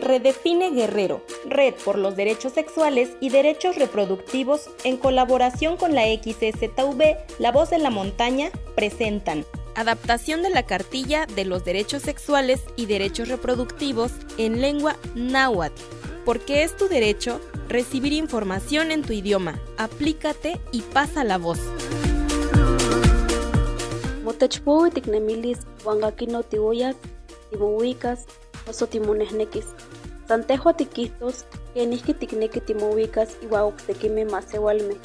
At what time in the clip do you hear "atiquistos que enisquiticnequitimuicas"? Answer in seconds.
30.68-33.36